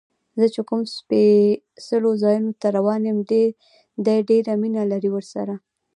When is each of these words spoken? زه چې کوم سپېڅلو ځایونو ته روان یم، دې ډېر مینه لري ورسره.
زه 0.39 0.45
چې 0.53 0.61
کوم 0.67 0.81
سپېڅلو 0.97 2.11
ځایونو 2.23 2.51
ته 2.61 2.67
روان 2.77 3.01
یم، 3.09 3.19
دې 4.05 4.17
ډېر 4.29 4.45
مینه 4.61 4.83
لري 4.91 5.09
ورسره. 5.11 5.53